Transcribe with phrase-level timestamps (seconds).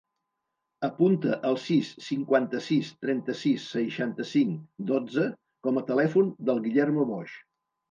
[0.85, 4.59] Apunta el sis, cinquanta-sis, trenta-sis, seixanta-cinc,
[4.95, 5.29] dotze
[5.69, 7.41] com a telèfon del Guillermo Boix.